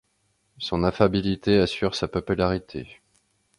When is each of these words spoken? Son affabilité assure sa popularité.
Son 0.57 0.83
affabilité 0.83 1.59
assure 1.59 1.93
sa 1.93 2.07
popularité. 2.07 3.01